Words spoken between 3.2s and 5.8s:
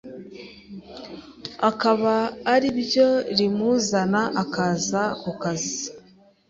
rimuzana akaza ku kazi,